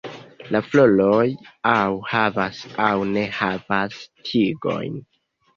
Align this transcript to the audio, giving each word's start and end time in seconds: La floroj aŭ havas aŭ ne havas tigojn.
La 0.53 0.61
floroj 0.67 1.27
aŭ 1.73 1.83
havas 2.13 2.63
aŭ 2.89 2.97
ne 3.13 3.29
havas 3.43 4.03
tigojn. 4.31 4.99